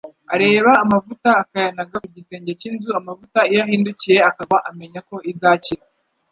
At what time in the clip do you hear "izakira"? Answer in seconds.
5.31-5.83